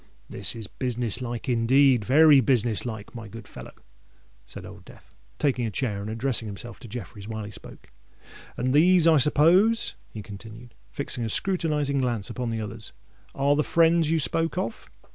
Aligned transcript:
"This 0.27 0.55
is 0.55 0.65
business 0.65 1.21
like 1.21 1.47
indeed—very 1.47 2.39
business 2.39 2.87
like, 2.87 3.13
my 3.13 3.27
good 3.27 3.47
fellow," 3.47 3.75
said 4.47 4.65
Old 4.65 4.83
Death, 4.83 5.13
taking 5.37 5.67
a 5.67 5.69
chair, 5.69 6.01
and 6.01 6.09
addressing 6.09 6.47
himself 6.47 6.79
to 6.79 6.87
Jeffreys 6.87 7.27
while 7.27 7.43
he 7.43 7.51
spoke. 7.51 7.89
"And 8.57 8.73
these, 8.73 9.05
I 9.05 9.17
suppose," 9.17 9.93
he 10.11 10.23
continued, 10.23 10.73
fixing 10.89 11.23
a 11.23 11.29
scrutinizing 11.29 11.99
glance 11.99 12.31
upon 12.31 12.49
the 12.49 12.61
others, 12.61 12.93
"are 13.35 13.55
the 13.55 13.63
friends 13.63 14.09
you 14.09 14.19
spoke 14.19 14.57
of." 14.57 14.89